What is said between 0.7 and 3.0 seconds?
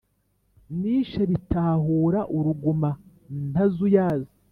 Nishe Bitahura uruguma